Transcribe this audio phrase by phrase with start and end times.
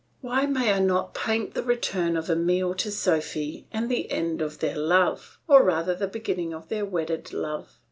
[0.21, 4.57] Why may I not paint the return of Emile to Sophy and the end of
[4.57, 7.77] their love, or rather the beginning of their wedded love!